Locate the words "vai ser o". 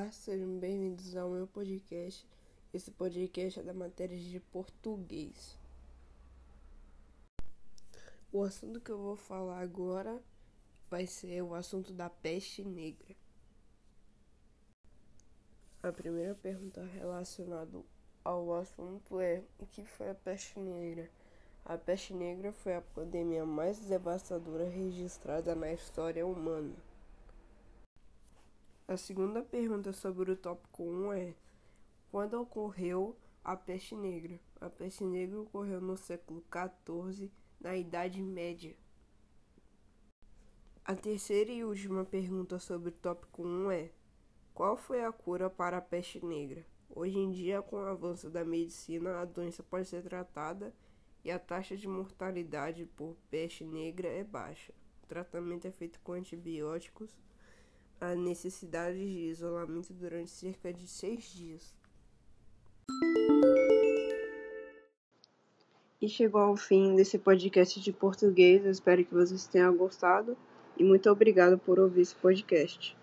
10.88-11.54